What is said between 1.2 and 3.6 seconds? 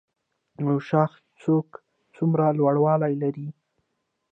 څوکه څومره لوړوالی لري؟